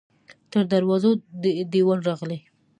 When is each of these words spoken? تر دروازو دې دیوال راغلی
تر 0.51 0.63
دروازو 0.73 1.11
دې 1.41 1.51
دیوال 1.71 1.99
راغلی 2.09 2.39